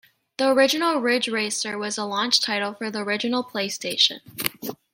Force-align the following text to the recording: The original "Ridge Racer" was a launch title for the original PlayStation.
The 0.37 0.49
original 0.49 0.95
"Ridge 0.99 1.27
Racer" 1.27 1.77
was 1.77 1.95
a 1.95 2.05
launch 2.05 2.41
title 2.41 2.73
for 2.73 2.89
the 2.89 3.03
original 3.03 3.43
PlayStation. 3.43 4.21